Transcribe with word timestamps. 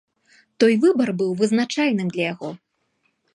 Той 0.63 0.73
выбар 0.85 1.11
быў 1.19 1.29
вызначальным 1.41 2.07
для 2.17 2.23
яго. 2.33 2.49